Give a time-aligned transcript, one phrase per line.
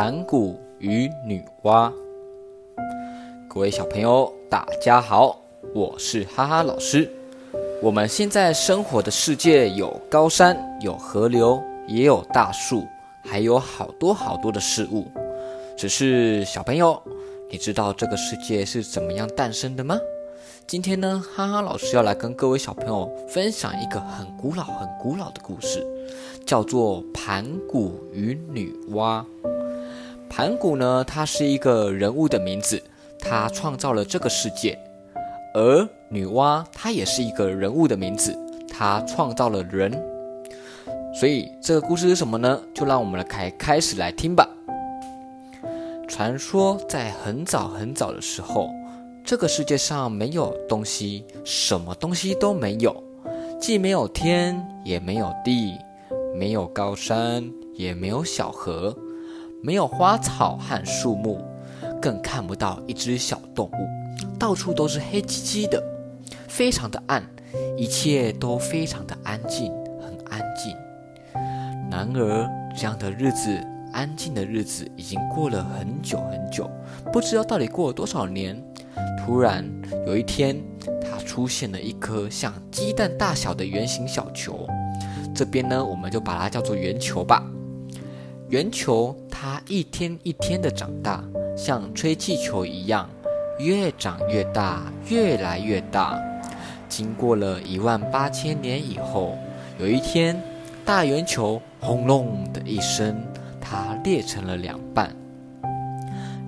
[0.00, 1.92] 盘古与女娲。
[3.48, 5.42] 各位小朋友，大家好，
[5.74, 7.10] 我是哈哈老师。
[7.82, 12.86] 我们现在生活的世界有高山，有河流，也有大树，
[13.24, 15.04] 还有好多好多的事物。
[15.76, 17.02] 只是小朋友，
[17.50, 19.98] 你知道这个世界是怎么样诞生的吗？
[20.68, 25.84] 今天呢，哈哈老师要来跟各位小朋友分享一个很古老、很古老的故事，
[26.46, 29.24] 叫做盘古与女娲。
[30.38, 32.80] 盘古呢，他是一个人物的名字，
[33.18, 34.78] 他创造了这个世界；
[35.52, 38.38] 而女娲，她也是一个人物的名字，
[38.68, 39.90] 她创造了人。
[41.12, 42.62] 所以这个故事是什么呢？
[42.72, 44.48] 就让我们来开开始来听吧。
[46.06, 48.70] 传说在很早很早的时候。
[49.24, 53.02] 这个世界上没有东西，什么东西都没有，
[53.60, 55.76] 既没有天，也没有地，
[56.36, 57.44] 没有高山，
[57.74, 58.96] 也没有小河，
[59.60, 61.40] 没有花草和树木，
[62.00, 65.82] 更看不到一只小动物，到处都是黑漆漆的，
[66.46, 67.22] 非常的暗，
[67.76, 70.74] 一切都非常的安静，很安静。
[71.90, 73.60] 然而，这样的日子，
[73.92, 76.70] 安静的日子，已经过了很久很久，
[77.12, 78.62] 不知道到底过了多少年。
[79.24, 79.64] 突然
[80.06, 80.56] 有一天，
[81.02, 84.66] 它出现了一颗像鸡蛋大小的圆形小球。
[85.34, 87.44] 这边呢，我们就把它叫做圆球吧。
[88.48, 91.22] 圆球它一天一天的长大，
[91.54, 93.06] 像吹气球一样，
[93.58, 96.18] 越长越大，越来越大。
[96.88, 99.36] 经过了一万八千年以后，
[99.78, 100.42] 有一天，
[100.82, 103.22] 大圆球轰隆的一声，
[103.60, 105.14] 它裂成了两半。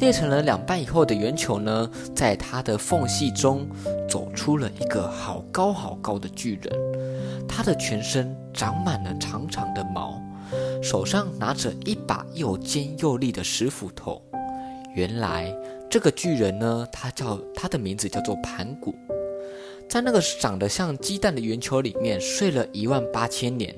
[0.00, 3.68] 裂成了两半以后的圆球呢，在它的缝隙中
[4.08, 10.20] 走出了一个好高好高的巨人，他的全身长满了长长的毛，
[10.82, 14.22] 手上拿着一把又尖又利的石斧头。
[14.94, 15.54] 原来
[15.90, 18.94] 这个巨人呢，他叫他的名字叫做盘古，
[19.88, 23.74] 在那个长得像鸡蛋的圆球里面睡了一万八千年，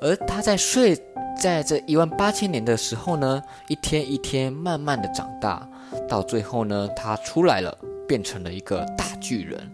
[0.00, 1.00] 而他在睡。
[1.36, 5.68] 在这一万八千年的时候呢，一天一天慢慢的长大，
[6.08, 9.68] 到最后呢，他出来了，变成了一个大巨人，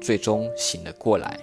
[0.00, 1.38] 最终醒了过来。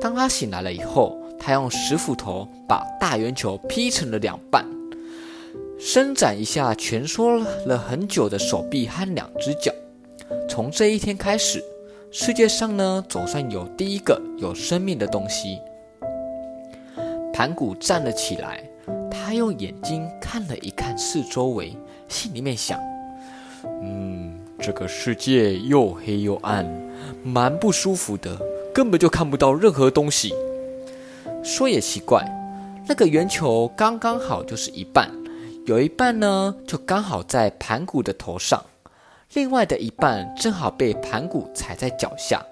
[0.00, 4.64] 当他醒来了以后，他用石斧头把大圆球劈成了两半，
[5.78, 9.72] 伸展一下蜷缩了很久的手臂和两只脚。
[10.48, 11.62] 从这一天开始，
[12.10, 15.58] 世界上呢，总算有第一个有生命的东西。
[17.32, 18.62] 盘古站了起来，
[19.10, 21.76] 他用眼睛看了一看四周围，
[22.08, 22.80] 心里面想
[23.80, 26.66] ：“嗯，这个世界又黑又暗，
[27.22, 28.36] 蛮不舒服的，
[28.74, 30.34] 根本就看不到任何东西。”
[31.42, 32.24] 说也奇怪，
[32.86, 35.10] 那个圆球刚刚好就是一半，
[35.66, 38.64] 有一半呢就刚好在盘古的头上，
[39.34, 42.42] 另外的一半正好被盘古踩在脚下。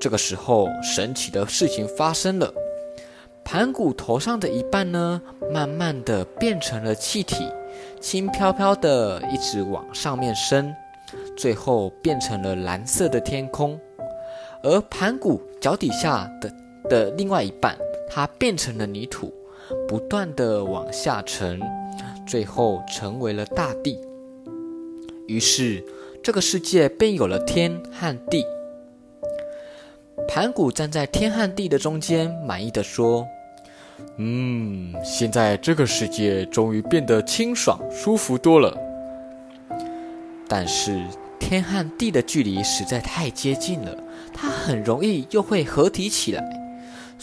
[0.00, 2.52] 这个时候，神奇的事情发生了。
[3.44, 5.20] 盘古头上的一半呢，
[5.52, 7.46] 慢慢的变成了气体，
[8.00, 10.74] 轻飘飘的一直往上面升，
[11.36, 13.78] 最后变成了蓝色的天空。
[14.62, 16.52] 而盘古脚底下的
[16.88, 17.76] 的另外一半，
[18.08, 19.32] 它变成了泥土，
[19.88, 21.60] 不断的往下沉，
[22.26, 23.98] 最后成为了大地。
[25.26, 25.82] 于是，
[26.22, 28.44] 这个世界便有了天和地。
[30.28, 33.26] 盘古站在天和地的中间，满意的说
[34.16, 38.76] ：“嗯，现在这个世界终于变得清爽舒服多了。
[40.46, 41.02] 但是
[41.38, 43.96] 天和地的距离实在太接近了，
[44.32, 46.63] 它很容易又会合体起来。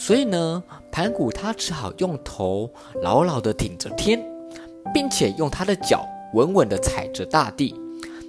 [0.01, 2.67] 所以呢，盘古他只好用头
[3.03, 4.19] 牢牢的顶着天，
[4.91, 6.03] 并且用他的脚
[6.33, 7.75] 稳稳的踩着大地，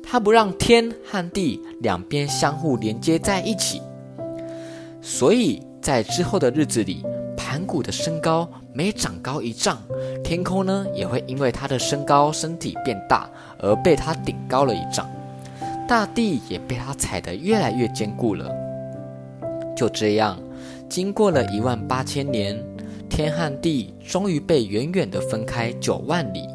[0.02, 3.80] 他不让天和地两边相互连接在一起。”
[5.00, 7.02] 所以在之后的日子里，
[7.38, 9.78] 盘古的身高每长高一丈，
[10.22, 13.26] 天空呢也会因为他的身高、身体变大
[13.58, 15.10] 而被他顶高了一丈，
[15.88, 18.46] 大地也被他踩得越来越坚固了。
[19.74, 20.38] 就这样，
[20.92, 22.62] 经过了一万八千年，
[23.08, 26.46] 天和地终于被远远地分开九万里，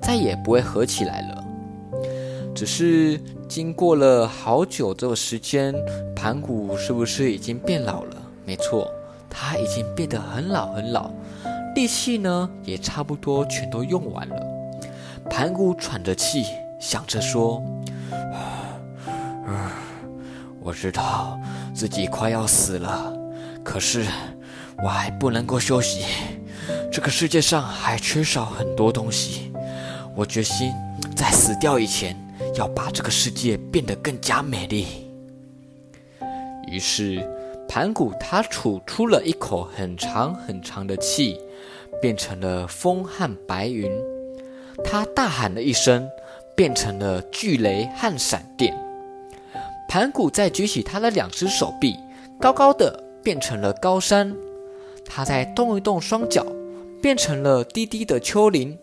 [0.00, 1.44] 再也不会合起来了。
[2.54, 3.20] 只是。
[3.50, 5.74] 经过了好久这个时间，
[6.14, 8.16] 盘古是不是已经变老了？
[8.46, 8.88] 没错，
[9.28, 11.10] 他已经变得很老很老，
[11.74, 14.36] 力气呢也差不多全都用完了。
[15.28, 16.44] 盘古喘着气，
[16.78, 17.60] 想着说
[20.62, 21.36] ：“我知道
[21.74, 23.12] 自己快要死了，
[23.64, 24.04] 可是
[24.82, 26.04] 我还不能够休息。
[26.92, 29.52] 这个世界上还缺少很多东西，
[30.16, 30.72] 我决心
[31.14, 32.16] 在死掉以前
[32.56, 34.86] 要把这个世界变得更加美丽。
[36.66, 37.26] 于是，
[37.68, 41.36] 盘古他吐出了一口很长很长的气，
[42.00, 43.90] 变成了风和白云。
[44.84, 46.08] 他大喊了一声，
[46.56, 48.74] 变成了巨雷和闪电。
[49.88, 51.96] 盘古再举起他的两只手臂，
[52.40, 54.34] 高高的变成了高山。
[55.04, 56.46] 他再动一动双脚，
[57.02, 58.78] 变成了低低的丘陵。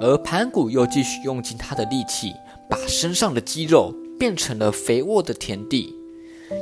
[0.00, 2.34] 而盘古又继续用尽他的力气，
[2.68, 5.94] 把身上的肌肉变成了肥沃的田地，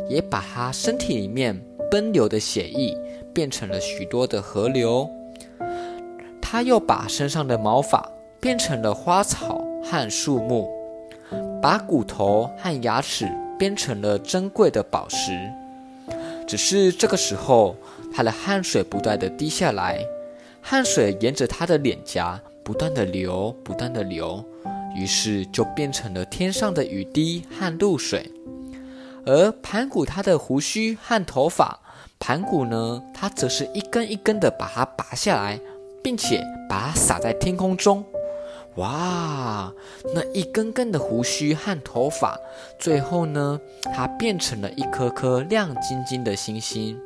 [0.08, 1.60] 也把他身体里面
[1.90, 2.96] 奔流的血液
[3.34, 5.08] 变成了许多的河流。
[6.40, 8.06] 他又把身上的毛发
[8.40, 10.69] 变成了花草和树木，
[11.62, 13.26] 把骨头和牙齿
[13.58, 15.32] 变成了珍贵的宝石。
[16.50, 17.76] 只是这个时候，
[18.12, 20.05] 他的汗水不断的滴下来，
[20.61, 22.41] 汗水沿着他的脸颊。
[22.64, 24.44] 不断的流，不断的流，
[24.97, 28.29] 于是就变成了天上的雨滴和露水。
[29.25, 31.79] 而盘古他的胡须和头发，
[32.19, 35.61] 盘古呢，他则是一根一根的把它拔下来，
[36.02, 38.05] 并且把它撒在天空中。
[38.76, 39.72] 哇，
[40.14, 42.38] 那一根根的胡须和头发，
[42.78, 43.61] 最后呢，
[43.94, 46.99] 它变成了一颗颗亮晶晶的星星。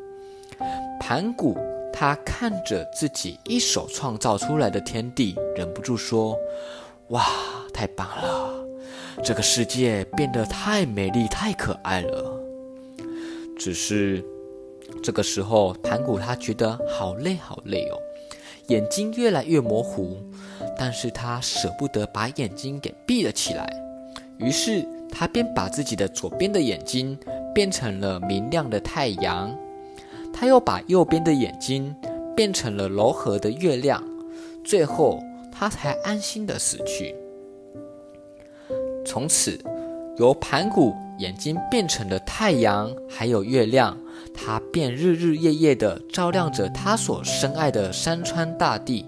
[1.00, 1.56] 盘古。
[1.96, 6.37] 他看着自己一手创造出来的天地，忍不住说
[7.11, 7.25] ：“哇，
[7.72, 8.52] 太棒了！
[9.22, 12.37] 这个世界变得太美丽、太可爱了。”
[13.56, 14.25] 只是
[15.05, 17.96] 这个时候，盘古他觉得好累、好累哦，
[18.67, 20.17] 眼睛越来越模糊，
[20.76, 23.67] 但是他舍不得把眼睛给闭了起来，
[24.38, 27.19] 于是他便把自己的左边的眼睛
[27.55, 29.55] 变成了明亮的太阳。
[30.32, 31.94] 他又把右边的眼睛
[32.35, 34.03] 变成了柔和的月亮，
[34.65, 35.23] 最后
[35.53, 37.15] 他才安心的死去。
[39.06, 39.56] 从此，
[40.17, 43.97] 由盘古眼睛变成了太阳，还有月亮，
[44.35, 49.06] 他便日日夜夜的照亮着他所深爱的山川大地。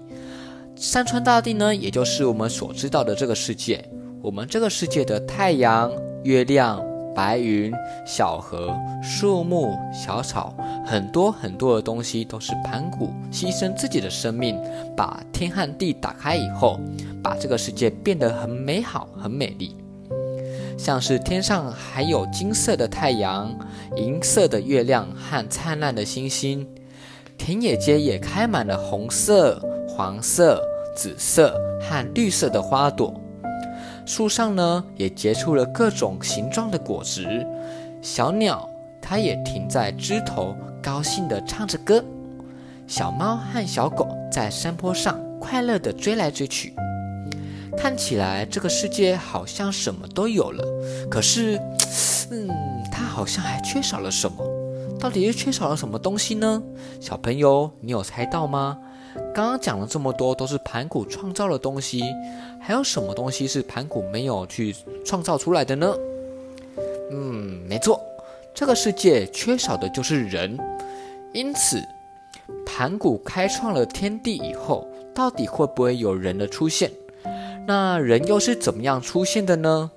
[0.77, 3.83] 山川大地呢，也就是我们所知道的这个世界。
[4.21, 5.91] 我们这个世界的太阳、
[6.23, 6.83] 月亮。
[7.15, 7.73] 白云、
[8.05, 14.55] 小河、树木、小草，很多很多的东西都是盘古牺牲自己的生命，
[14.95, 16.79] 把天和地打开以后，
[17.23, 19.75] 把这个世界变得很美好、很美丽。
[20.77, 23.51] 像是天上还有金色的太阳、
[23.95, 26.67] 银色的月亮和灿烂的星星，
[27.35, 29.59] 田野间也开满了红色、
[29.97, 30.61] 黄色、
[30.95, 33.19] 紫色和绿色的花朵。
[34.05, 37.43] 树上呢，也结出了各种形状的果实。
[37.99, 38.69] 小鸟
[39.01, 42.05] 它也停在枝头，高兴地唱着歌。
[42.85, 46.75] 小猫和小狗在山坡上快乐地追来追去。
[47.75, 50.63] 看起来这个世界好像什么都有了，
[51.09, 51.59] 可是，
[52.29, 52.47] 嗯，
[52.91, 54.45] 它好像还缺少了什么？
[54.99, 56.61] 到底是缺少了什么东西呢？
[57.01, 58.77] 小朋友，你有猜到吗？
[59.33, 62.03] 刚刚讲了这么多，都是盘古创造的东西，
[62.59, 64.75] 还有什么东西是盘古没有去
[65.05, 65.95] 创造出来的呢？
[67.11, 68.01] 嗯，没错，
[68.53, 70.57] 这个世界缺少的就是人。
[71.33, 71.81] 因此，
[72.65, 76.91] 盘古开创了天地以后，到底会不会有人的出现？
[77.67, 79.91] 那人又是怎么样出现的呢？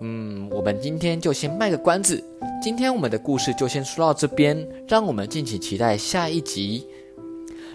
[0.00, 2.22] 嗯，我们今天就先卖个关子，
[2.60, 6.86] 今天我们的故事就先说到这边，让我们敬请期待下一集。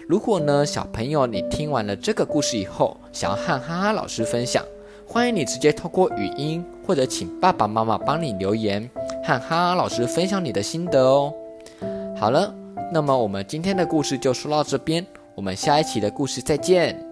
[0.08, 4.64] 如果呢，小朋友，你听完了这个故事以后，想要和哈哈老师分享，
[5.06, 8.88] 欢迎你直接透过语音，或者请爸爸妈妈帮你留言，
[9.22, 11.30] 和哈哈老师分享你的心得哦。
[12.16, 12.54] 好了，
[12.90, 17.07] 那么我们今天的故事就说到这边，我们下一期的故事再见。